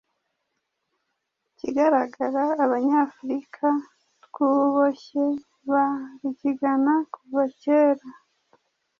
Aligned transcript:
Ikigaragara 1.51 2.43
abanyafrika 2.63 3.67
twuboshye 4.25 5.23
ba 5.69 5.85
rugigana 6.19 6.93
kuva 7.13 7.43
kera 7.61 8.07